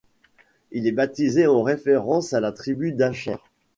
Il 0.71 0.87
est 0.87 0.91
baptisé 0.93 1.45
en 1.45 1.61
référence 1.61 2.33
à 2.33 2.39
la 2.39 2.51
tribu 2.51 2.91
d'Asher. 2.91 3.35